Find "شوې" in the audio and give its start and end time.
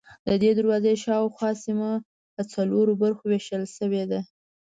3.77-4.03